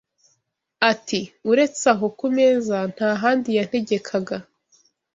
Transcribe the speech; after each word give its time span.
Ati 0.91 1.19
“Uretse 1.51 1.85
aho 1.93 2.05
ku 2.17 2.25
meza 2.37 2.77
nta 2.93 3.09
handi 3.21 3.49
yantegekaga 3.57 4.37